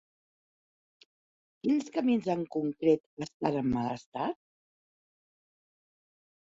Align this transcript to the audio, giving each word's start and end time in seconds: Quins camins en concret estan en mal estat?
Quins 1.67 1.91
camins 1.97 2.31
en 2.35 2.41
concret 2.57 3.27
estan 3.27 3.59
en 3.61 3.71
mal 3.75 3.93
estat? 3.99 4.43